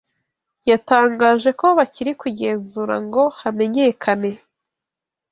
yatangaje 0.69 1.49
ko 1.59 1.65
bakiri 1.77 2.11
kugenzura 2.21 2.95
ngo 3.05 3.23
hamenyekane 3.39 4.31